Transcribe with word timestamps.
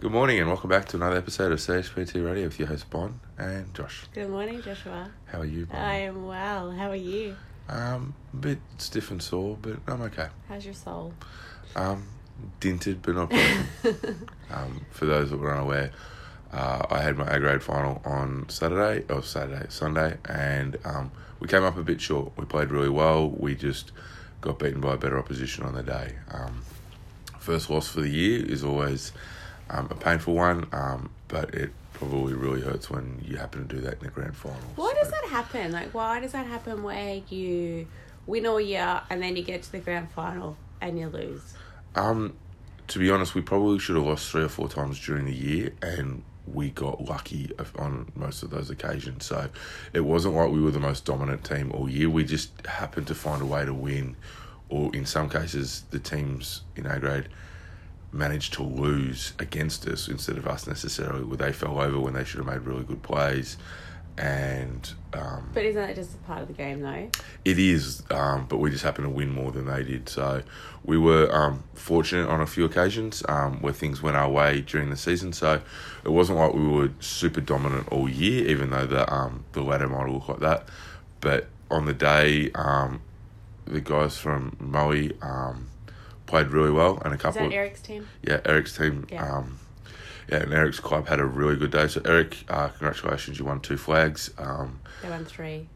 Good 0.00 0.12
morning 0.12 0.38
and 0.38 0.48
welcome 0.48 0.70
back 0.70 0.86
to 0.86 0.96
another 0.96 1.18
episode 1.18 1.52
of 1.52 1.58
CHPT 1.58 2.24
Radio 2.24 2.44
with 2.44 2.58
your 2.58 2.68
host 2.68 2.88
Bon 2.88 3.20
and 3.36 3.74
Josh. 3.74 4.06
Good 4.14 4.30
morning, 4.30 4.62
Joshua. 4.62 5.10
How 5.26 5.40
are 5.40 5.44
you, 5.44 5.66
Bon? 5.66 5.78
I 5.78 5.94
am 5.96 6.26
well. 6.26 6.70
How 6.70 6.88
are 6.88 6.96
you? 6.96 7.36
Um, 7.68 8.14
a 8.32 8.36
bit 8.36 8.58
stiff 8.78 9.10
and 9.10 9.22
sore, 9.22 9.58
but 9.60 9.76
I'm 9.86 10.00
okay. 10.00 10.28
How's 10.48 10.64
your 10.64 10.72
soul? 10.72 11.12
Um, 11.76 12.06
dinted 12.60 13.02
but 13.02 13.14
not 13.14 13.28
broken. 13.28 14.26
um, 14.50 14.86
for 14.90 15.04
those 15.04 15.32
that 15.32 15.36
were 15.36 15.52
unaware, 15.52 15.90
uh, 16.50 16.86
I 16.88 17.02
had 17.02 17.18
my 17.18 17.26
A 17.26 17.38
grade 17.38 17.62
final 17.62 18.00
on 18.06 18.48
Saturday, 18.48 19.04
or 19.12 19.22
Saturday, 19.22 19.66
Sunday, 19.68 20.16
and 20.24 20.78
um, 20.86 21.12
we 21.40 21.46
came 21.46 21.62
up 21.62 21.76
a 21.76 21.82
bit 21.82 22.00
short. 22.00 22.32
We 22.38 22.46
played 22.46 22.70
really 22.70 22.88
well. 22.88 23.28
We 23.28 23.54
just 23.54 23.92
got 24.40 24.58
beaten 24.58 24.80
by 24.80 24.94
a 24.94 24.96
better 24.96 25.18
opposition 25.18 25.62
on 25.64 25.74
the 25.74 25.82
day. 25.82 26.14
Um, 26.30 26.62
first 27.38 27.68
loss 27.68 27.88
for 27.88 28.00
the 28.00 28.08
year 28.08 28.42
is 28.42 28.64
always 28.64 29.12
um, 29.70 29.88
a 29.90 29.94
painful 29.94 30.34
one, 30.34 30.66
um, 30.72 31.10
but 31.28 31.54
it 31.54 31.70
probably 31.94 32.34
really 32.34 32.60
hurts 32.60 32.90
when 32.90 33.22
you 33.26 33.36
happen 33.36 33.66
to 33.66 33.74
do 33.76 33.80
that 33.82 33.94
in 33.94 34.00
the 34.00 34.08
grand 34.10 34.36
final. 34.36 34.58
Why 34.76 34.92
So- 34.94 35.00
does 35.02 35.10
that 35.10 35.24
happen? 35.30 35.72
Like, 35.72 35.94
why 35.94 36.20
does 36.20 36.32
that 36.32 36.46
happen 36.46 36.82
where 36.82 37.20
you 37.28 37.86
win 38.26 38.46
all 38.46 38.60
year 38.60 39.00
and 39.10 39.22
then 39.22 39.36
you 39.36 39.42
get 39.42 39.62
to 39.64 39.72
the 39.72 39.78
grand 39.78 40.10
final 40.10 40.56
and 40.80 40.98
you 40.98 41.08
lose? 41.08 41.54
Um, 41.94 42.34
to 42.88 42.98
be 42.98 43.10
honest, 43.10 43.34
we 43.34 43.42
probably 43.42 43.78
should 43.78 43.96
have 43.96 44.04
lost 44.06 44.30
three 44.30 44.42
or 44.42 44.48
four 44.48 44.68
times 44.68 44.98
during 45.04 45.26
the 45.26 45.34
year, 45.34 45.72
and 45.82 46.22
we 46.46 46.70
got 46.70 47.04
lucky 47.04 47.50
on 47.78 48.10
most 48.16 48.42
of 48.42 48.50
those 48.50 48.70
occasions. 48.70 49.26
So 49.26 49.48
it 49.92 50.00
wasn't 50.00 50.34
like 50.34 50.50
we 50.50 50.60
were 50.60 50.70
the 50.72 50.80
most 50.80 51.04
dominant 51.04 51.44
team 51.44 51.70
all 51.72 51.88
year. 51.88 52.08
We 52.10 52.24
just 52.24 52.66
happened 52.66 53.06
to 53.08 53.14
find 53.14 53.42
a 53.42 53.46
way 53.46 53.64
to 53.64 53.74
win, 53.74 54.16
or 54.68 54.94
in 54.94 55.04
some 55.06 55.28
cases, 55.28 55.84
the 55.90 55.98
teams 55.98 56.62
in 56.76 56.86
A 56.86 56.98
grade 56.98 57.28
managed 58.12 58.54
to 58.54 58.62
lose 58.62 59.32
against 59.38 59.86
us 59.86 60.08
instead 60.08 60.36
of 60.36 60.46
us 60.46 60.66
necessarily, 60.66 61.24
where 61.24 61.36
they 61.36 61.52
fell 61.52 61.80
over 61.80 61.98
when 61.98 62.14
they 62.14 62.24
should 62.24 62.38
have 62.38 62.46
made 62.46 62.60
really 62.60 62.84
good 62.84 63.02
plays. 63.02 63.56
And 64.18 64.92
um, 65.14 65.48
But 65.54 65.64
isn't 65.64 65.80
that 65.80 65.94
just 65.94 66.14
a 66.14 66.18
part 66.18 66.42
of 66.42 66.48
the 66.48 66.54
game, 66.54 66.80
though? 66.80 67.08
it 67.44 67.58
is, 67.58 68.02
um, 68.10 68.46
but 68.48 68.58
we 68.58 68.70
just 68.70 68.84
happened 68.84 69.06
to 69.06 69.10
win 69.10 69.30
more 69.30 69.50
than 69.50 69.66
they 69.66 69.82
did. 69.82 70.08
So 70.10 70.42
we 70.84 70.98
were 70.98 71.34
um, 71.34 71.64
fortunate 71.74 72.28
on 72.28 72.40
a 72.42 72.46
few 72.46 72.66
occasions 72.66 73.22
um, 73.28 73.62
where 73.62 73.72
things 73.72 74.02
went 74.02 74.16
our 74.16 74.28
way 74.28 74.60
during 74.60 74.90
the 74.90 74.96
season. 74.96 75.32
So 75.32 75.62
it 76.04 76.10
wasn't 76.10 76.38
like 76.38 76.52
we 76.52 76.66
were 76.68 76.90
super 77.00 77.40
dominant 77.40 77.88
all 77.90 78.10
year, 78.10 78.46
even 78.48 78.70
though 78.70 78.86
the 78.86 79.10
um, 79.10 79.44
the 79.52 79.62
ladder 79.62 79.88
might 79.88 80.08
look 80.10 80.28
like 80.28 80.40
that. 80.40 80.68
But 81.20 81.46
on 81.70 81.86
the 81.86 81.94
day, 81.94 82.50
um, 82.54 83.00
the 83.64 83.80
guys 83.80 84.18
from 84.18 84.56
um, 85.22 85.69
played 86.30 86.46
really 86.48 86.70
well, 86.70 87.02
and 87.04 87.12
a 87.12 87.18
couple. 87.18 87.42
Is 87.42 87.48
that 87.50 87.54
Eric's 87.54 87.80
team? 87.82 88.06
yeah, 88.22 88.40
Eric's 88.44 88.76
team. 88.76 89.06
Yeah. 89.10 89.28
Um, 89.36 89.58
yeah, 90.30 90.38
and 90.38 90.52
Eric's 90.54 90.78
club 90.78 91.08
had 91.08 91.18
a 91.18 91.24
really 91.26 91.56
good 91.56 91.72
day. 91.72 91.88
So 91.88 92.00
Eric, 92.04 92.36
uh, 92.48 92.68
congratulations, 92.68 93.38
you 93.40 93.44
won 93.44 93.58
two 93.60 93.76
flags. 93.76 94.30
Um, 94.38 94.80
They 95.02 95.10
won 95.10 95.24
three. 95.24 95.68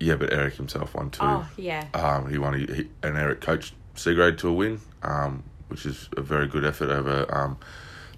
yeah, 0.00 0.16
but 0.16 0.32
Eric 0.32 0.54
himself 0.54 0.94
won 0.96 1.10
two. 1.10 1.22
Oh, 1.22 1.48
yeah. 1.56 1.86
Um, 1.94 2.28
he 2.28 2.36
won, 2.36 2.58
he, 2.58 2.88
and 3.04 3.16
Eric 3.16 3.40
coached 3.40 3.72
C 3.94 4.12
grade 4.16 4.36
to 4.38 4.48
a 4.48 4.52
win, 4.52 4.80
um, 5.04 5.44
which 5.68 5.86
is 5.86 6.08
a 6.16 6.22
very 6.22 6.48
good 6.48 6.64
effort 6.64 6.90
over 6.90 7.24
um, 7.32 7.56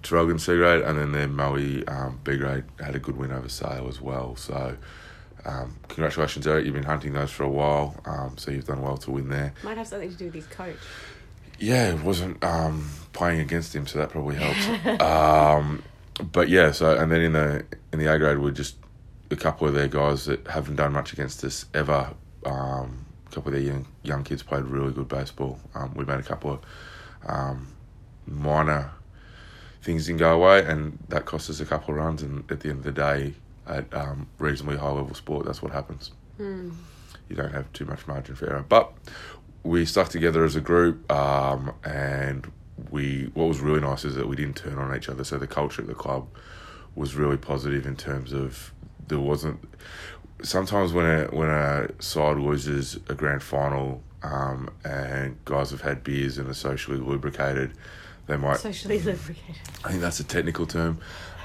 Traralgon 0.02 0.40
C 0.40 0.56
grade, 0.56 0.80
and 0.82 0.98
then 0.98 1.12
their 1.12 1.28
Moe 1.28 1.56
um, 1.88 2.18
B 2.24 2.38
grade 2.38 2.64
had 2.80 2.96
a 2.96 2.98
good 2.98 3.18
win 3.18 3.30
over 3.30 3.50
Sale 3.50 3.86
as 3.86 4.00
well. 4.00 4.34
So, 4.36 4.78
um, 5.44 5.76
congratulations, 5.88 6.46
Eric. 6.46 6.64
You've 6.64 6.74
been 6.74 6.84
hunting 6.84 7.12
those 7.12 7.30
for 7.30 7.42
a 7.44 7.50
while, 7.50 8.00
um, 8.06 8.38
so 8.38 8.50
you've 8.50 8.64
done 8.64 8.80
well 8.80 8.96
to 8.96 9.10
win 9.10 9.28
there. 9.28 9.52
Might 9.62 9.76
have 9.76 9.88
something 9.88 10.08
to 10.10 10.16
do 10.16 10.24
with 10.26 10.34
his 10.34 10.46
coach. 10.46 10.78
Yeah, 11.62 11.94
it 11.94 12.02
wasn't 12.02 12.42
um, 12.42 12.90
playing 13.12 13.40
against 13.40 13.74
him, 13.74 13.86
so 13.86 13.98
that 14.00 14.10
probably 14.10 14.36
helps. 14.36 15.00
um, 15.00 15.82
but 16.32 16.48
yeah, 16.48 16.72
so 16.72 16.96
and 16.98 17.10
then 17.10 17.20
in 17.20 17.32
the 17.32 17.64
in 17.92 17.98
the 18.00 18.12
A 18.12 18.18
grade, 18.18 18.38
we're 18.38 18.50
just 18.50 18.76
a 19.30 19.36
couple 19.36 19.68
of 19.68 19.74
their 19.74 19.88
guys 19.88 20.26
that 20.26 20.46
haven't 20.48 20.76
done 20.76 20.92
much 20.92 21.12
against 21.12 21.44
us 21.44 21.66
ever. 21.72 22.12
Um, 22.44 23.06
a 23.26 23.30
couple 23.34 23.48
of 23.48 23.54
their 23.54 23.62
young 23.62 23.86
young 24.02 24.24
kids 24.24 24.42
played 24.42 24.64
really 24.64 24.92
good 24.92 25.08
baseball. 25.08 25.58
Um, 25.74 25.94
we 25.94 26.04
made 26.04 26.18
a 26.18 26.24
couple 26.24 26.52
of 26.54 26.60
um, 27.26 27.68
minor 28.26 28.90
things 29.82 30.06
didn't 30.06 30.18
go 30.18 30.32
away, 30.34 30.64
and 30.64 30.98
that 31.08 31.24
cost 31.26 31.48
us 31.50 31.60
a 31.60 31.64
couple 31.64 31.94
of 31.94 32.00
runs. 32.00 32.22
And 32.22 32.50
at 32.50 32.60
the 32.60 32.70
end 32.70 32.78
of 32.78 32.84
the 32.84 32.92
day, 32.92 33.34
at 33.66 33.92
um, 33.94 34.28
reasonably 34.38 34.78
high 34.78 34.90
level 34.90 35.14
sport, 35.14 35.46
that's 35.46 35.62
what 35.62 35.72
happens 35.72 36.10
Hmm. 36.38 36.70
you 37.28 37.36
don't 37.36 37.52
have 37.52 37.72
too 37.72 37.84
much 37.84 38.06
margin 38.06 38.34
for 38.34 38.48
error. 38.48 38.64
But 38.68 38.92
we 39.64 39.84
stuck 39.84 40.08
together 40.08 40.44
as 40.44 40.56
a 40.56 40.60
group, 40.60 41.10
um, 41.10 41.72
and 41.84 42.50
we. 42.90 43.30
What 43.34 43.46
was 43.48 43.60
really 43.60 43.80
nice 43.80 44.04
is 44.04 44.14
that 44.16 44.28
we 44.28 44.36
didn't 44.36 44.56
turn 44.56 44.78
on 44.78 44.94
each 44.96 45.08
other. 45.08 45.24
So 45.24 45.38
the 45.38 45.46
culture 45.46 45.82
at 45.82 45.88
the 45.88 45.94
club 45.94 46.28
was 46.94 47.14
really 47.14 47.36
positive 47.36 47.86
in 47.86 47.96
terms 47.96 48.32
of 48.32 48.72
there 49.08 49.20
wasn't. 49.20 49.60
Sometimes 50.42 50.92
when 50.92 51.06
a 51.06 51.24
when 51.26 51.48
a 51.48 51.88
side 52.00 52.38
loses 52.38 52.98
a 53.08 53.14
grand 53.14 53.42
final, 53.42 54.02
um, 54.22 54.70
and 54.84 55.36
guys 55.44 55.70
have 55.70 55.82
had 55.82 56.02
beers 56.02 56.38
and 56.38 56.48
are 56.48 56.54
socially 56.54 56.98
lubricated, 56.98 57.72
they 58.26 58.36
might. 58.36 58.56
Socially 58.56 58.98
lubricated. 58.98 59.62
I 59.84 59.90
think 59.90 60.00
that's 60.00 60.20
a 60.20 60.24
technical 60.24 60.66
term. 60.66 60.98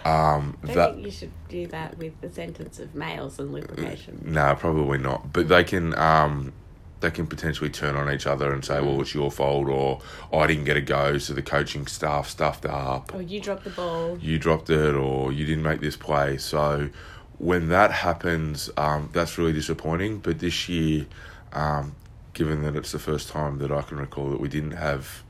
Um, 0.06 0.58
I 0.64 0.74
that 0.74 0.94
think 0.94 1.06
you 1.06 1.12
should 1.12 1.32
do 1.50 1.68
that 1.68 1.98
with 1.98 2.20
the 2.22 2.30
sentence 2.30 2.80
of 2.80 2.96
males 2.96 3.40
and 3.40 3.52
lubrication. 3.52 4.22
No, 4.24 4.56
probably 4.56 5.00
not. 5.00 5.34
But 5.34 5.50
they 5.50 5.66
can 5.66 5.98
um, 5.98 6.54
they 7.00 7.12
can 7.12 7.28
potentially 7.28 7.70
turn 7.70 7.96
on 7.96 8.12
each 8.12 8.26
other 8.26 8.52
and 8.52 8.64
say, 8.66 8.82
"Well, 8.82 9.02
it's 9.02 9.14
your 9.14 9.32
fault," 9.32 9.68
or 9.68 10.02
"I 10.34 10.48
didn't 10.48 10.66
get 10.66 10.78
a 10.78 10.82
go, 10.82 11.18
so 11.18 11.34
the 11.34 11.42
coaching 11.42 11.88
staff 11.88 12.30
stuffed 12.30 12.66
up." 12.66 13.12
Oh, 13.14 13.20
you 13.20 13.40
dropped 13.40 13.64
the 13.64 13.70
ball. 13.70 14.18
You 14.20 14.40
dropped 14.40 14.70
it, 14.70 14.96
or 14.96 15.32
you 15.32 15.46
didn't 15.46 15.64
make 15.64 15.82
this 15.82 15.96
play. 15.96 16.38
So 16.38 16.90
when 17.38 17.70
that 17.70 17.92
happens, 17.92 18.70
um, 18.78 19.10
that's 19.14 19.38
really 19.38 19.54
disappointing. 19.54 20.20
But 20.20 20.40
this 20.40 20.68
year, 20.68 21.06
um, 21.54 21.96
given 22.34 22.64
that 22.64 22.76
it's 22.76 22.92
the 22.92 23.00
first 23.00 23.30
time 23.30 23.60
that 23.60 23.72
I 23.72 23.82
can 23.82 23.98
recall 23.98 24.30
that 24.30 24.40
we 24.40 24.50
didn't 24.50 24.72
have 24.72 25.24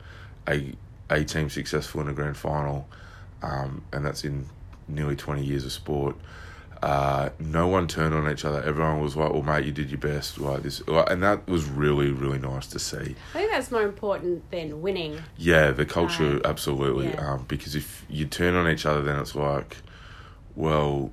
a 0.48 0.74
a 1.10 1.24
team 1.24 1.50
successful 1.50 2.02
in 2.02 2.10
a 2.10 2.14
grand 2.14 2.38
final, 2.38 2.88
um, 3.42 3.82
and 3.92 4.06
that's 4.06 4.24
in 4.24 4.48
nearly 4.88 5.16
twenty 5.16 5.44
years 5.44 5.66
of 5.66 5.72
sport. 5.72 6.16
Uh, 6.82 7.30
no 7.40 7.68
one 7.68 7.88
turned 7.88 8.14
on 8.14 8.32
each 8.32 8.46
other. 8.46 8.62
Everyone 8.62 9.02
was 9.02 9.16
like, 9.16 9.32
"Well, 9.32 9.42
mate, 9.42 9.66
you 9.66 9.72
did 9.72 9.90
your 9.90 10.00
best." 10.00 10.40
Like 10.40 10.64
this, 10.64 10.86
like, 10.88 11.10
and 11.10 11.24
that 11.24 11.48
was 11.48 11.66
really, 11.66 12.12
really 12.12 12.38
nice 12.38 12.68
to 12.68 12.80
see. 12.80 13.16
I 13.34 13.38
think 13.38 13.52
that's 13.52 13.72
more 13.72 13.82
important 13.82 14.50
than 14.52 14.82
winning. 14.82 15.20
Yeah, 15.38 15.72
the 15.72 15.86
culture, 15.86 16.40
absolutely. 16.46 17.08
Yeah. 17.10 17.34
Um, 17.34 17.46
because 17.48 17.76
if 17.76 18.06
you 18.10 18.26
turn 18.26 18.56
on 18.56 18.70
each 18.70 18.86
other, 18.86 19.02
then 19.02 19.20
it's 19.20 19.36
like, 19.36 19.78
well, 20.56 21.12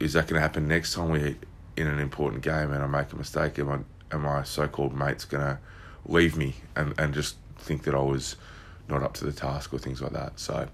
is 0.00 0.12
that 0.12 0.26
going 0.26 0.34
to 0.34 0.40
happen 0.40 0.68
next 0.68 0.94
time 0.94 1.10
we 1.10 1.20
hit 1.20 1.46
in 1.76 1.86
an 1.86 1.98
important 1.98 2.42
game 2.42 2.72
and 2.72 2.82
I 2.82 2.86
make 2.86 3.12
a 3.12 3.16
mistake? 3.16 3.58
Am 3.58 3.70
I, 3.70 3.78
am 4.14 4.22
my 4.22 4.42
so-called 4.42 4.94
mates 4.94 5.24
going 5.24 5.44
to 5.44 5.58
leave 6.06 6.36
me 6.36 6.56
and, 6.74 6.94
and 6.98 7.14
just 7.14 7.36
think 7.58 7.84
that 7.84 7.94
I 7.94 8.00
was 8.00 8.36
not 8.88 9.02
up 9.02 9.14
to 9.14 9.24
the 9.24 9.32
task 9.32 9.72
or 9.72 9.78
things 9.78 10.02
like 10.02 10.12
that? 10.12 10.38
So, 10.38 10.68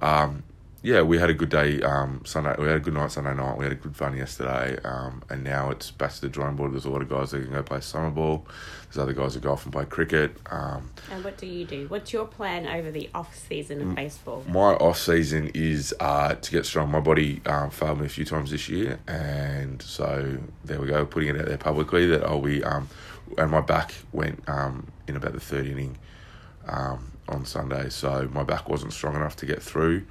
um, 0.00 0.42
yeah, 0.82 1.02
we 1.02 1.16
had 1.18 1.30
a 1.30 1.34
good 1.34 1.48
day 1.48 1.80
um, 1.82 2.22
Sunday. 2.24 2.54
We 2.58 2.66
had 2.66 2.76
a 2.76 2.80
good 2.80 2.94
night 2.94 3.12
Sunday 3.12 3.34
night. 3.34 3.56
We 3.56 3.64
had 3.64 3.72
a 3.72 3.76
good 3.76 3.94
fun 3.94 4.16
yesterday, 4.16 4.78
um, 4.84 5.22
and 5.30 5.44
now 5.44 5.70
it's 5.70 5.92
back 5.92 6.12
to 6.14 6.20
the 6.22 6.28
drawing 6.28 6.56
board. 6.56 6.72
There's 6.72 6.84
a 6.84 6.90
lot 6.90 7.02
of 7.02 7.08
guys 7.08 7.30
that 7.30 7.42
can 7.42 7.52
go 7.52 7.62
play 7.62 7.80
summer 7.80 8.10
ball. 8.10 8.46
There's 8.84 8.98
other 8.98 9.12
guys 9.12 9.34
that 9.34 9.44
go 9.44 9.52
off 9.52 9.64
and 9.64 9.72
play 9.72 9.84
cricket. 9.84 10.36
Um, 10.50 10.90
And 11.10 11.24
what 11.24 11.38
do 11.38 11.46
you 11.46 11.64
do? 11.64 11.86
What's 11.88 12.12
your 12.12 12.26
plan 12.26 12.66
over 12.66 12.90
the 12.90 13.08
off 13.14 13.36
season 13.36 13.80
of 13.80 13.94
baseball? 13.94 14.44
my 14.48 14.74
off 14.74 14.98
season 14.98 15.52
is 15.54 15.94
uh, 16.00 16.34
to 16.34 16.50
get 16.50 16.66
strong. 16.66 16.90
My 16.90 17.00
body 17.00 17.40
um, 17.46 17.70
failed 17.70 18.00
me 18.00 18.06
a 18.06 18.08
few 18.08 18.24
times 18.24 18.50
this 18.50 18.68
year, 18.68 18.98
and 19.06 19.80
so 19.80 20.38
there 20.64 20.80
we 20.80 20.88
go, 20.88 21.06
putting 21.06 21.28
it 21.28 21.40
out 21.40 21.46
there 21.46 21.58
publicly 21.58 22.06
that 22.06 22.24
I'll 22.24 22.40
be. 22.40 22.64
Um, 22.64 22.88
and 23.38 23.50
my 23.52 23.60
back 23.60 23.94
went 24.12 24.42
um, 24.48 24.88
in 25.06 25.14
about 25.14 25.32
the 25.32 25.40
third 25.40 25.66
inning 25.66 25.96
um, 26.66 27.12
on 27.28 27.44
Sunday, 27.44 27.88
so 27.88 28.28
my 28.32 28.42
back 28.42 28.68
wasn't 28.68 28.92
strong 28.92 29.14
enough 29.14 29.36
to 29.36 29.46
get 29.46 29.62
through. 29.62 30.02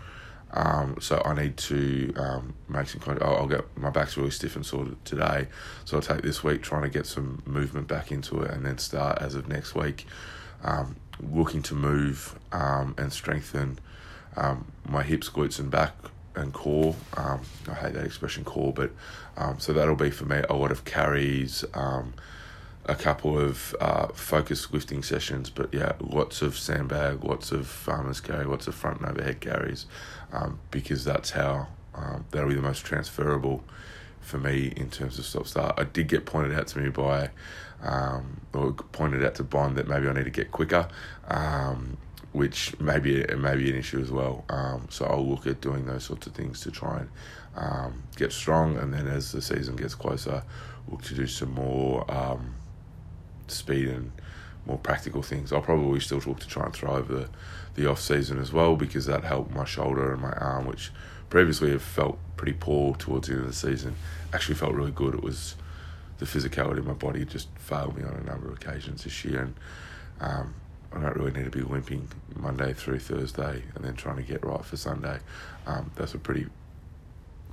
Um, 0.53 0.97
so 0.99 1.21
I 1.23 1.33
need 1.33 1.55
to 1.57 2.13
um, 2.17 2.53
make 2.67 2.87
some 2.87 2.99
kind. 3.01 3.21
I'll, 3.21 3.35
I'll 3.37 3.47
get 3.47 3.65
my 3.77 3.89
back's 3.89 4.17
really 4.17 4.31
stiff 4.31 4.55
and 4.55 4.65
sore 4.65 4.87
today, 5.05 5.47
so 5.85 5.97
I'll 5.97 6.03
take 6.03 6.21
this 6.21 6.43
week 6.43 6.61
trying 6.61 6.81
to 6.83 6.89
get 6.89 7.05
some 7.05 7.41
movement 7.45 7.87
back 7.87 8.11
into 8.11 8.41
it, 8.41 8.51
and 8.51 8.65
then 8.65 8.77
start 8.77 9.21
as 9.21 9.35
of 9.35 9.47
next 9.47 9.75
week, 9.75 10.05
um, 10.63 10.97
looking 11.21 11.61
to 11.63 11.73
move 11.73 12.37
um, 12.51 12.95
and 12.97 13.13
strengthen 13.13 13.79
um, 14.35 14.71
my 14.87 15.03
hips, 15.03 15.29
glutes, 15.29 15.59
and 15.59 15.71
back 15.71 15.95
and 16.35 16.53
core. 16.53 16.95
Um, 17.15 17.41
I 17.69 17.73
hate 17.75 17.93
that 17.93 18.05
expression 18.05 18.43
core, 18.43 18.73
but 18.73 18.91
so 19.57 19.73
that'll 19.73 19.95
be 19.95 20.11
for 20.11 20.25
me 20.25 20.41
a 20.49 20.53
lot 20.53 20.71
of 20.71 20.83
carries, 20.85 21.63
a 22.85 22.95
couple 22.95 23.37
of 23.37 23.75
uh, 23.79 24.07
focused 24.07 24.73
lifting 24.73 25.03
sessions, 25.03 25.49
but 25.49 25.73
yeah, 25.73 25.93
lots 25.99 26.41
of 26.41 26.57
sandbag, 26.57 27.23
lots 27.23 27.51
of 27.51 27.67
farmers 27.67 28.19
carry, 28.19 28.45
lots 28.45 28.67
of 28.67 28.75
front 28.75 29.01
and 29.01 29.09
overhead 29.09 29.39
carries, 29.39 29.85
um, 30.33 30.59
because 30.71 31.05
that's 31.05 31.31
how 31.31 31.67
um, 31.93 32.25
that'll 32.31 32.49
be 32.49 32.55
the 32.55 32.61
most 32.61 32.85
transferable 32.85 33.63
for 34.19 34.37
me 34.37 34.73
in 34.75 34.89
terms 34.89 35.19
of 35.19 35.25
stop 35.25 35.47
start. 35.47 35.75
I 35.77 35.83
did 35.83 36.07
get 36.07 36.25
pointed 36.25 36.57
out 36.57 36.67
to 36.67 36.79
me 36.79 36.89
by, 36.89 37.29
um, 37.83 38.41
or 38.53 38.73
pointed 38.73 39.23
out 39.23 39.35
to 39.35 39.43
Bond 39.43 39.75
that 39.77 39.87
maybe 39.87 40.07
I 40.07 40.13
need 40.13 40.25
to 40.25 40.31
get 40.31 40.51
quicker. 40.51 40.87
Um, 41.27 41.97
which 42.33 42.79
may 42.79 42.97
be 42.97 43.25
may 43.35 43.57
be 43.57 43.69
an 43.69 43.75
issue 43.75 43.99
as 43.99 44.09
well. 44.09 44.45
Um, 44.49 44.87
so 44.89 45.05
I'll 45.05 45.27
look 45.27 45.45
at 45.47 45.59
doing 45.59 45.85
those 45.85 46.05
sorts 46.05 46.27
of 46.27 46.33
things 46.33 46.61
to 46.61 46.71
try 46.71 46.99
and 46.99 47.09
um, 47.57 48.03
get 48.15 48.31
strong, 48.31 48.77
and 48.77 48.93
then 48.93 49.07
as 49.07 49.33
the 49.33 49.41
season 49.41 49.75
gets 49.75 49.95
closer, 49.95 50.43
look 50.87 51.01
to 51.03 51.13
do 51.13 51.27
some 51.27 51.51
more 51.51 52.09
speed 53.51 53.87
and 53.87 54.11
more 54.65 54.77
practical 54.77 55.21
things. 55.21 55.51
I'll 55.51 55.61
probably 55.61 55.99
still 55.99 56.21
talk 56.21 56.39
to 56.39 56.47
try 56.47 56.65
and 56.65 56.73
throw 56.73 56.95
over 56.95 57.13
the, 57.13 57.29
the 57.75 57.89
off 57.89 57.99
season 57.99 58.39
as 58.39 58.53
well 58.53 58.75
because 58.75 59.05
that 59.07 59.23
helped 59.23 59.53
my 59.53 59.65
shoulder 59.65 60.13
and 60.13 60.21
my 60.21 60.33
arm, 60.33 60.65
which 60.65 60.91
previously 61.29 61.71
have 61.71 61.81
felt 61.81 62.19
pretty 62.37 62.53
poor 62.53 62.95
towards 62.95 63.27
the 63.27 63.33
end 63.33 63.43
of 63.43 63.47
the 63.47 63.55
season. 63.55 63.95
Actually 64.33 64.55
felt 64.55 64.73
really 64.73 64.91
good. 64.91 65.15
It 65.15 65.23
was 65.23 65.55
the 66.19 66.25
physicality 66.25 66.77
of 66.77 66.85
my 66.85 66.93
body 66.93 67.25
just 67.25 67.47
failed 67.57 67.97
me 67.97 68.03
on 68.03 68.13
a 68.13 68.23
number 68.23 68.47
of 68.47 68.53
occasions 68.53 69.03
this 69.03 69.25
year, 69.25 69.41
and 69.41 69.55
um, 70.19 70.53
I 70.93 70.99
don't 70.99 71.15
really 71.15 71.31
need 71.31 71.45
to 71.45 71.49
be 71.49 71.61
limping 71.61 72.07
Monday 72.35 72.73
through 72.73 72.99
Thursday 72.99 73.63
and 73.75 73.83
then 73.83 73.95
trying 73.95 74.17
to 74.17 74.23
get 74.23 74.45
right 74.45 74.63
for 74.63 74.77
Sunday. 74.77 75.19
Um, 75.65 75.89
that's 75.95 76.13
a 76.13 76.19
pretty, 76.19 76.47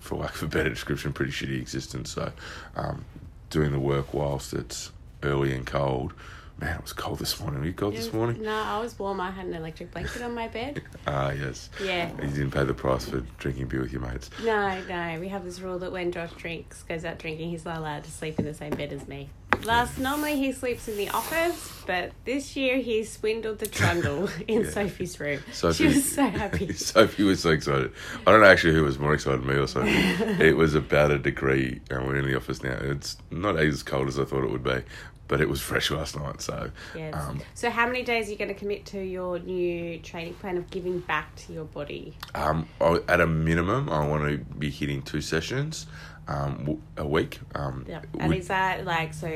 for 0.01 0.17
lack 0.17 0.35
of 0.35 0.43
a 0.43 0.47
better 0.49 0.69
description, 0.69 1.15
pretty 1.15 1.33
shitty 1.33 1.59
existence. 1.59 2.11
So, 2.11 2.33
um, 2.77 3.05
doing 3.49 3.73
the 3.73 3.81
work 3.81 4.13
whilst 4.13 4.53
it's 4.53 4.93
early 5.23 5.55
and 5.55 5.67
cold. 5.67 6.13
Man, 6.61 6.75
it 6.75 6.83
was 6.83 6.93
cold 6.93 7.21
this 7.21 7.39
morning. 7.39 7.61
Were 7.61 7.67
you 7.67 7.73
cold 7.73 7.95
this 7.95 8.13
morning? 8.13 8.43
No, 8.43 8.53
I 8.53 8.81
was 8.81 8.99
warm. 8.99 9.21
I 9.21 9.31
had 9.31 9.47
an 9.47 9.55
electric 9.55 9.93
blanket 9.93 10.23
on 10.23 10.35
my 10.35 10.49
bed. 10.49 10.83
Ah, 11.07 11.31
yes. 11.31 11.71
Yeah. 11.83 12.11
You 12.21 12.29
didn't 12.29 12.51
pay 12.51 12.65
the 12.65 12.75
price 12.75 13.09
for 13.09 13.21
drinking 13.39 13.69
beer 13.69 13.81
with 13.81 13.93
your 13.93 14.03
mates. 14.03 14.29
No, 14.45 14.83
no. 14.89 15.19
We 15.21 15.29
have 15.29 15.45
this 15.45 15.61
rule 15.61 15.79
that 15.79 15.91
when 15.93 16.11
Josh 16.13 16.33
drinks, 16.33 16.83
goes 16.83 17.05
out 17.05 17.19
drinking, 17.19 17.49
he's 17.51 17.65
not 17.65 17.79
allowed 17.79 18.05
to 18.05 18.11
sleep 18.11 18.39
in 18.39 18.45
the 18.45 18.53
same 18.53 18.75
bed 18.75 18.93
as 18.93 19.07
me. 19.09 19.31
Last, 19.65 19.99
normally 19.99 20.37
he 20.37 20.53
sleeps 20.53 20.89
in 20.89 20.97
the 20.97 21.09
office, 21.11 21.73
but 21.87 22.13
this 22.25 22.57
year 22.57 22.77
he 22.79 23.05
swindled 23.05 23.59
the 23.59 23.67
trundle 23.67 24.29
in 24.49 24.63
Yeah. 24.63 24.71
Sophie's 24.71 25.19
room. 25.21 25.41
Sophie- 25.53 25.77
She 25.91 25.95
was 25.97 26.13
so 26.13 26.27
happy. 26.27 26.73
Sophie 26.75 27.25
was 27.25 27.41
so 27.41 27.51
excited. 27.51 27.93
I 28.27 28.31
don't 28.31 28.41
know 28.41 28.47
actually 28.47 28.75
who 28.75 28.85
was 28.85 28.99
more 28.99 29.15
excited, 29.15 29.45
me 29.45 29.55
or 29.55 29.67
Sophie. 29.67 29.91
it 29.91 30.57
was 30.57 30.75
about 30.75 31.11
a 31.11 31.19
degree, 31.19 31.81
and 31.91 32.07
we're 32.07 32.17
in 32.17 32.27
the 32.27 32.37
office 32.37 32.63
now. 32.63 32.77
It's 32.81 33.17
not 33.31 33.59
as 33.59 33.83
cold 33.83 34.09
as 34.09 34.19
I 34.19 34.25
thought 34.25 34.45
it 34.45 34.51
would 34.51 34.65
be, 34.65 34.83
but 35.29 35.41
it 35.41 35.49
was 35.49 35.61
fresh 35.61 35.91
last 35.91 36.17
night. 36.17 36.41
So, 36.41 36.71
Yes. 36.97 37.15
um, 37.15 37.41
so, 37.55 37.71
how 37.71 37.87
many 37.87 38.03
days 38.03 38.29
are 38.29 38.33
you 38.33 38.37
going 38.39 38.49
to 38.49 38.55
commit 38.55 38.87
to 38.87 39.01
your 39.01 39.39
new 39.39 39.99
training 39.99 40.35
plan 40.35 40.57
of 40.57 40.69
giving 40.71 41.01
back 41.01 41.37
to 41.37 41.53
your 41.53 41.65
body? 41.67 42.17
um, 42.35 42.67
at 43.09 43.21
a 43.21 43.27
minimum, 43.27 43.89
I 43.89 44.07
want 44.07 44.29
to 44.29 44.39
be 44.57 44.71
hitting 44.71 45.03
two 45.03 45.21
sessions 45.21 45.87
um, 46.27 46.83
a 46.97 47.07
week. 47.07 47.41
Um, 47.55 47.85
Yeah. 47.89 48.01
And 48.19 48.31
with- 48.31 48.39
is 48.41 48.49
that 48.49 48.85
like 48.85 49.15
so? 49.15 49.29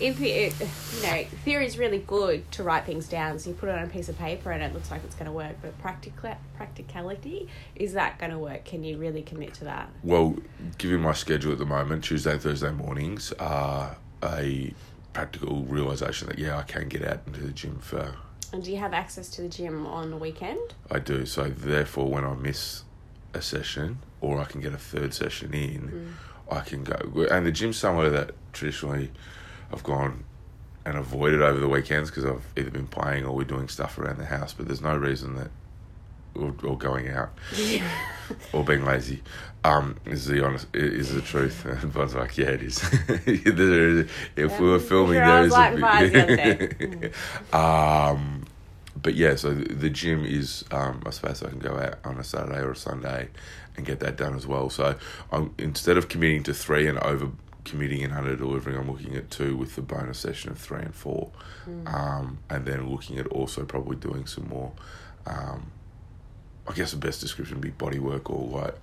If 0.00 0.20
it, 0.20 0.54
you 0.58 1.02
know, 1.06 1.24
theory 1.44 1.66
is 1.66 1.78
really 1.78 1.98
good 1.98 2.50
to 2.52 2.62
write 2.64 2.86
things 2.86 3.06
down, 3.08 3.38
so 3.38 3.50
you 3.50 3.54
put 3.54 3.68
it 3.68 3.76
on 3.76 3.84
a 3.84 3.88
piece 3.88 4.08
of 4.08 4.18
paper 4.18 4.50
and 4.50 4.60
it 4.62 4.72
looks 4.72 4.90
like 4.90 5.04
it's 5.04 5.14
going 5.14 5.26
to 5.26 5.32
work. 5.32 5.56
But 5.60 5.78
practical 5.80 6.34
practicality 6.56 7.46
is 7.76 7.92
that 7.92 8.18
going 8.18 8.32
to 8.32 8.38
work? 8.38 8.64
Can 8.64 8.82
you 8.82 8.96
really 8.96 9.22
commit 9.22 9.52
to 9.54 9.64
that? 9.64 9.90
Well, 10.02 10.36
given 10.78 11.02
my 11.02 11.12
schedule 11.12 11.52
at 11.52 11.58
the 11.58 11.66
moment, 11.66 12.04
Tuesday 12.04 12.36
Thursday 12.38 12.72
mornings 12.72 13.32
are 13.38 13.96
a 14.24 14.72
practical 15.12 15.62
realization 15.64 16.28
that 16.28 16.38
yeah, 16.38 16.58
I 16.58 16.62
can 16.62 16.88
get 16.88 17.04
out 17.04 17.20
into 17.26 17.40
the 17.40 17.52
gym 17.52 17.78
for 17.80 18.14
And 18.52 18.62
do 18.62 18.70
you 18.70 18.78
have 18.78 18.92
access 18.92 19.28
to 19.30 19.42
the 19.42 19.48
gym 19.48 19.86
on 19.86 20.10
the 20.10 20.16
weekend? 20.16 20.74
I 20.90 20.98
do. 20.98 21.26
So 21.26 21.48
therefore, 21.48 22.08
when 22.08 22.24
I 22.24 22.34
miss 22.34 22.84
a 23.34 23.42
session 23.42 23.98
or 24.20 24.40
I 24.40 24.44
can 24.44 24.60
get 24.60 24.72
a 24.72 24.78
third 24.78 25.14
session 25.14 25.54
in, 25.54 26.16
mm. 26.50 26.54
I 26.54 26.60
can 26.60 26.84
go. 26.84 27.26
And 27.30 27.46
the 27.46 27.52
gym's 27.52 27.76
somewhere 27.76 28.10
that 28.10 28.32
traditionally 28.52 29.10
I've 29.72 29.82
gone 29.82 30.24
and 30.84 30.98
avoided 30.98 31.40
over 31.40 31.58
the 31.58 31.68
weekends 31.68 32.10
because 32.10 32.24
I've 32.24 32.44
either 32.56 32.70
been 32.70 32.88
playing 32.88 33.24
or 33.24 33.34
we're 33.34 33.44
doing 33.44 33.68
stuff 33.68 33.98
around 33.98 34.18
the 34.18 34.26
house. 34.26 34.52
But 34.52 34.66
there's 34.66 34.80
no 34.80 34.96
reason 34.96 35.36
that 35.36 35.50
or, 36.34 36.54
or 36.64 36.76
going 36.78 37.08
out 37.10 37.30
or 38.52 38.64
being 38.64 38.84
lazy. 38.84 39.22
Um, 39.64 39.96
is 40.06 40.26
the 40.26 40.44
honest 40.44 40.66
is 40.74 41.14
the 41.14 41.20
truth. 41.20 41.64
And 41.82 41.92
Bud's 41.92 42.14
like, 42.14 42.36
yeah, 42.36 42.48
it 42.48 42.62
is. 42.62 42.82
If 44.36 44.60
we 44.60 44.68
were 44.68 44.78
filming, 44.80 45.14
Sure, 45.14 45.26
there 45.26 45.44
is 45.44 45.52
lighting 45.52 45.80
fires 45.80 46.12
the 46.12 46.22
other 46.22 47.12
a. 47.52 47.56
um, 47.56 48.44
but 49.00 49.14
yeah, 49.14 49.36
so 49.36 49.52
the 49.54 49.90
gym 49.90 50.24
is 50.24 50.64
um, 50.70 51.02
I 51.06 51.10
suppose 51.10 51.42
I 51.42 51.48
can 51.48 51.58
go 51.60 51.76
out 51.78 51.98
on 52.04 52.18
a 52.18 52.24
Saturday 52.24 52.60
or 52.60 52.72
a 52.72 52.76
Sunday 52.76 53.28
and 53.76 53.86
get 53.86 54.00
that 54.00 54.16
done 54.16 54.34
as 54.34 54.46
well. 54.46 54.68
So 54.68 54.96
I'm 55.30 55.54
instead 55.58 55.96
of 55.96 56.08
committing 56.08 56.42
to 56.44 56.54
three 56.54 56.86
and 56.88 56.98
over 56.98 57.28
committing 57.64 58.02
and 58.02 58.12
under 58.12 58.34
delivering, 58.34 58.76
I'm 58.76 58.90
looking 58.90 59.14
at 59.14 59.30
two 59.30 59.56
with 59.56 59.76
the 59.76 59.82
bonus 59.82 60.18
session 60.18 60.50
of 60.50 60.58
three 60.58 60.80
and 60.82 60.94
four, 60.94 61.30
um, 61.86 62.38
and 62.50 62.66
then 62.66 62.90
looking 62.90 63.18
at 63.18 63.26
also 63.28 63.64
probably 63.64 63.96
doing 63.96 64.26
some 64.26 64.48
more. 64.48 64.72
Um, 65.26 65.70
I 66.68 66.72
guess 66.74 66.92
the 66.92 66.96
best 66.96 67.20
description 67.20 67.56
would 67.56 67.62
be 67.62 67.70
body 67.70 67.98
work 67.98 68.30
or 68.30 68.46
like 68.46 68.74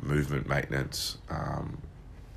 movement 0.00 0.48
maintenance. 0.48 1.18
Um, 1.30 1.78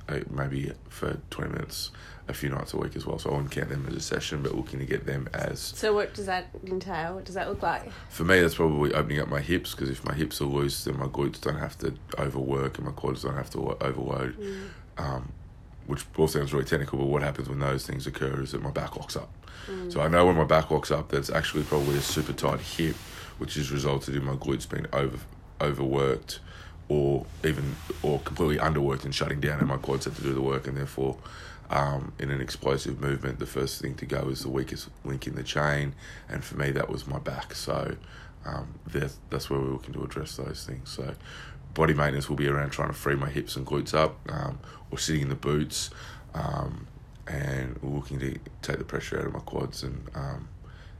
uh, 0.08 0.20
maybe 0.30 0.72
for 0.88 1.18
20 1.30 1.50
minutes 1.52 1.90
a 2.28 2.32
few 2.32 2.48
nights 2.48 2.72
a 2.74 2.76
week 2.76 2.94
as 2.96 3.04
well. 3.04 3.18
So 3.18 3.30
I 3.30 3.34
wouldn't 3.34 3.50
count 3.50 3.70
them 3.70 3.86
as 3.88 3.94
a 3.94 4.00
session, 4.00 4.42
but 4.42 4.54
looking 4.54 4.78
to 4.78 4.84
get 4.84 5.04
them 5.04 5.28
as. 5.34 5.60
So 5.60 5.92
what 5.94 6.14
does 6.14 6.26
that 6.26 6.46
entail? 6.64 7.16
What 7.16 7.24
does 7.24 7.34
that 7.34 7.48
look 7.48 7.62
like? 7.62 7.90
For 8.08 8.24
me, 8.24 8.40
that's 8.40 8.54
probably 8.54 8.92
opening 8.94 9.20
up 9.20 9.28
my 9.28 9.40
hips 9.40 9.72
because 9.74 9.90
if 9.90 10.04
my 10.04 10.14
hips 10.14 10.40
are 10.40 10.44
loose, 10.44 10.84
then 10.84 10.98
my 10.98 11.06
glutes 11.06 11.40
don't 11.40 11.58
have 11.58 11.76
to 11.78 11.94
overwork 12.18 12.78
and 12.78 12.86
my 12.86 12.92
quads 12.92 13.22
don't 13.22 13.36
have 13.36 13.50
to 13.50 13.76
overload. 13.80 14.36
Um, 14.98 15.32
which 15.86 16.04
all 16.16 16.26
sounds 16.28 16.52
really 16.52 16.64
technical, 16.64 16.98
but 16.98 17.06
what 17.06 17.22
happens 17.22 17.48
when 17.48 17.60
those 17.60 17.86
things 17.86 18.06
occur 18.06 18.42
is 18.42 18.52
that 18.52 18.62
my 18.62 18.70
back 18.70 18.96
locks 18.96 19.16
up. 19.16 19.32
So 19.88 20.00
I 20.00 20.06
know 20.08 20.26
when 20.26 20.36
my 20.36 20.44
back 20.44 20.70
locks 20.70 20.92
up, 20.92 21.08
that's 21.10 21.30
actually 21.30 21.64
probably 21.64 21.96
a 21.96 22.00
super 22.00 22.32
tight 22.32 22.60
hip, 22.60 22.94
which 23.38 23.54
has 23.54 23.70
resulted 23.70 24.14
in 24.14 24.24
my 24.24 24.34
glutes 24.34 24.68
being 24.68 24.86
over 24.92 25.18
overworked, 25.60 26.40
or 26.88 27.26
even 27.44 27.76
or 28.02 28.20
completely 28.20 28.58
underworked 28.58 29.04
and 29.04 29.14
shutting 29.14 29.40
down, 29.40 29.58
and 29.58 29.68
my 29.68 29.76
quads 29.76 30.04
have 30.04 30.16
to 30.16 30.22
do 30.22 30.34
the 30.34 30.42
work, 30.42 30.66
and 30.66 30.76
therefore, 30.76 31.16
um, 31.70 32.12
in 32.18 32.30
an 32.30 32.40
explosive 32.40 33.00
movement, 33.00 33.38
the 33.38 33.46
first 33.46 33.80
thing 33.80 33.94
to 33.96 34.06
go 34.06 34.28
is 34.28 34.42
the 34.42 34.48
weakest 34.48 34.88
link 35.04 35.26
in 35.26 35.34
the 35.34 35.42
chain, 35.42 35.94
and 36.28 36.44
for 36.44 36.56
me, 36.56 36.70
that 36.70 36.88
was 36.88 37.06
my 37.06 37.18
back. 37.18 37.54
So 37.54 37.96
um, 38.44 38.74
that's 38.86 39.18
that's 39.30 39.50
where 39.50 39.60
we're 39.60 39.72
looking 39.72 39.94
to 39.94 40.04
address 40.04 40.36
those 40.36 40.64
things. 40.64 40.90
So 40.90 41.14
body 41.74 41.94
maintenance 41.94 42.28
will 42.28 42.36
be 42.36 42.48
around 42.48 42.70
trying 42.70 42.88
to 42.88 42.94
free 42.94 43.16
my 43.16 43.28
hips 43.28 43.56
and 43.56 43.66
glutes 43.66 43.94
up, 43.94 44.18
um, 44.30 44.58
or 44.90 44.98
sitting 44.98 45.22
in 45.22 45.28
the 45.28 45.34
boots, 45.34 45.90
um, 46.34 46.86
and 47.26 47.78
looking 47.82 48.18
to 48.20 48.38
take 48.62 48.78
the 48.78 48.84
pressure 48.84 49.18
out 49.18 49.26
of 49.26 49.32
my 49.32 49.40
quads 49.40 49.82
and 49.82 50.08
um, 50.14 50.48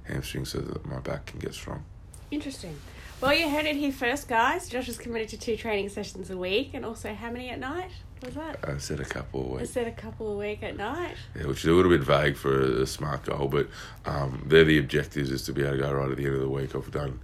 hamstrings 0.04 0.50
so 0.50 0.58
that 0.58 0.84
my 0.86 0.98
back 1.00 1.26
can 1.26 1.38
get 1.38 1.54
strong. 1.54 1.84
Interesting. 2.30 2.76
Well, 3.20 3.32
you 3.34 3.48
heard 3.48 3.64
it 3.64 3.76
here 3.76 3.92
first, 3.92 4.28
guys. 4.28 4.68
Josh 4.68 4.88
is 4.88 4.98
committed 4.98 5.28
to 5.30 5.38
two 5.38 5.56
training 5.56 5.88
sessions 5.88 6.28
a 6.30 6.36
week, 6.36 6.72
and 6.74 6.84
also 6.84 7.14
how 7.14 7.30
many 7.30 7.48
at 7.48 7.58
night? 7.58 7.90
What 8.20 8.34
Was 8.34 8.34
that? 8.34 8.58
I 8.68 8.78
said 8.78 9.00
a 9.00 9.04
couple 9.04 9.40
of 9.42 9.50
I 9.52 9.54
weeks, 9.60 9.70
said 9.70 9.86
a 9.86 9.92
couple 9.92 10.32
a 10.32 10.36
week 10.36 10.62
at 10.62 10.76
night. 10.76 11.14
yeah, 11.34 11.46
which 11.46 11.58
is 11.58 11.66
a 11.66 11.72
little 11.72 11.90
bit 11.90 12.02
vague 12.02 12.36
for 12.36 12.60
a, 12.60 12.82
a 12.82 12.86
smart 12.86 13.24
goal, 13.24 13.48
but 13.48 13.68
um, 14.04 14.42
they're 14.46 14.64
the 14.64 14.78
objectives 14.78 15.30
is 15.30 15.42
to 15.44 15.52
be 15.52 15.62
able 15.62 15.72
to 15.72 15.78
go 15.78 15.92
right 15.92 16.10
at 16.10 16.16
the 16.16 16.24
end 16.26 16.34
of 16.34 16.40
the 16.40 16.48
week. 16.48 16.74
I've 16.74 16.90
done. 16.90 17.20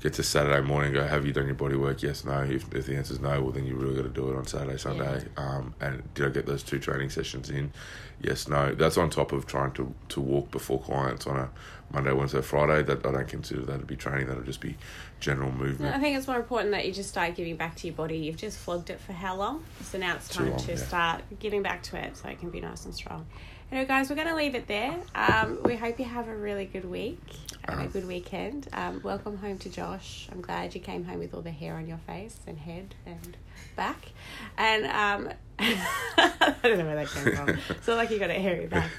Get 0.00 0.14
to 0.14 0.22
Saturday 0.22 0.60
morning. 0.60 0.88
and 0.88 0.96
Go. 0.96 1.06
Have 1.06 1.24
you 1.24 1.32
done 1.32 1.46
your 1.46 1.54
body 1.54 1.76
work? 1.76 2.02
Yes. 2.02 2.24
No. 2.24 2.42
If, 2.42 2.72
if 2.74 2.86
the 2.86 2.96
answer 2.96 3.14
is 3.14 3.20
no, 3.20 3.40
well 3.40 3.52
then 3.52 3.64
you 3.66 3.74
really 3.74 3.96
got 3.96 4.02
to 4.02 4.08
do 4.08 4.30
it 4.30 4.36
on 4.36 4.46
Saturday, 4.46 4.76
Sunday. 4.76 5.24
Um, 5.36 5.74
and 5.80 6.02
did 6.14 6.26
I 6.26 6.28
get 6.28 6.46
those 6.46 6.62
two 6.62 6.78
training 6.78 7.10
sessions 7.10 7.50
in? 7.50 7.72
Yes. 8.20 8.48
No. 8.48 8.74
That's 8.74 8.98
on 8.98 9.10
top 9.10 9.32
of 9.32 9.46
trying 9.46 9.72
to 9.72 9.94
to 10.10 10.20
walk 10.20 10.50
before 10.50 10.80
clients 10.80 11.26
on 11.26 11.38
a 11.38 11.50
Monday, 11.90 12.12
Wednesday, 12.12 12.42
Friday. 12.42 12.82
That 12.82 13.06
I 13.06 13.12
don't 13.12 13.28
consider 13.28 13.62
that 13.62 13.80
to 13.80 13.86
be 13.86 13.96
training. 13.96 14.26
That'll 14.26 14.42
just 14.42 14.60
be 14.60 14.76
general 15.20 15.50
movement. 15.50 15.94
I 15.94 15.98
think 15.98 16.18
it's 16.18 16.26
more 16.26 16.36
important 16.36 16.72
that 16.72 16.86
you 16.86 16.92
just 16.92 17.08
start 17.08 17.34
giving 17.34 17.56
back 17.56 17.76
to 17.76 17.86
your 17.86 17.96
body. 17.96 18.18
You've 18.18 18.36
just 18.36 18.58
flogged 18.58 18.90
it 18.90 19.00
for 19.00 19.12
how 19.12 19.36
long? 19.36 19.64
So 19.82 19.98
now 19.98 20.16
it's 20.16 20.28
time 20.28 20.50
long, 20.50 20.58
to 20.60 20.72
yeah. 20.72 20.76
start 20.78 21.22
giving 21.38 21.62
back 21.62 21.82
to 21.84 21.96
it 21.96 22.16
so 22.16 22.28
it 22.28 22.38
can 22.40 22.50
be 22.50 22.60
nice 22.60 22.84
and 22.84 22.94
strong. 22.94 23.26
Anyway, 23.74 23.88
guys, 23.88 24.08
we're 24.08 24.14
going 24.14 24.28
to 24.28 24.36
leave 24.36 24.54
it 24.54 24.68
there. 24.68 24.96
Um, 25.16 25.58
we 25.64 25.74
hope 25.74 25.98
you 25.98 26.04
have 26.04 26.28
a 26.28 26.36
really 26.36 26.64
good 26.64 26.84
week 26.84 27.18
and 27.64 27.80
a 27.80 27.86
good 27.88 28.06
weekend. 28.06 28.68
Um, 28.72 29.00
welcome 29.02 29.36
home 29.36 29.58
to 29.58 29.68
Josh. 29.68 30.28
I'm 30.30 30.40
glad 30.40 30.76
you 30.76 30.80
came 30.80 31.02
home 31.02 31.18
with 31.18 31.34
all 31.34 31.40
the 31.40 31.50
hair 31.50 31.74
on 31.74 31.88
your 31.88 31.98
face 32.06 32.38
and 32.46 32.56
head 32.56 32.94
and 33.04 33.36
back. 33.74 34.12
And 34.56 34.86
um, 34.86 35.32
I 35.58 36.54
don't 36.62 36.78
know 36.78 36.84
where 36.84 36.94
that 36.94 37.08
came 37.08 37.34
from. 37.34 37.48
It's 37.70 37.88
not 37.88 37.96
like 37.96 38.12
you 38.12 38.20
got 38.20 38.30
a 38.30 38.34
hairy 38.34 38.68
back. 38.68 38.92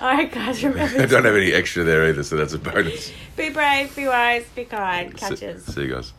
All 0.00 0.12
right, 0.14 0.30
guys, 0.30 0.62
remember 0.62 1.02
I 1.02 1.06
don't 1.06 1.24
have 1.24 1.34
any 1.34 1.52
extra 1.52 1.82
there 1.82 2.08
either, 2.08 2.22
so 2.22 2.36
that's 2.36 2.52
a 2.52 2.58
bonus. 2.60 3.10
be 3.36 3.50
brave, 3.50 3.96
be 3.96 4.06
wise, 4.06 4.46
be 4.54 4.64
kind. 4.64 5.10
See- 5.18 5.26
Catches. 5.26 5.64
see 5.64 5.82
you 5.82 5.94
guys. 5.94 6.12